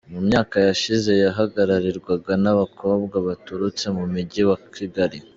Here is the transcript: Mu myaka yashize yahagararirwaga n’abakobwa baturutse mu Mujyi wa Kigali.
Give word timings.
Mu 0.13 0.19
myaka 0.27 0.55
yashize 0.67 1.11
yahagararirwaga 1.23 2.33
n’abakobwa 2.43 3.15
baturutse 3.27 3.85
mu 3.97 4.03
Mujyi 4.13 4.41
wa 4.49 4.57
Kigali. 4.77 5.17